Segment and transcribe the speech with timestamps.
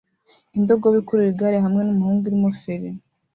[0.57, 2.89] Indogobe ikurura igare hamwe numuhungu irimo feri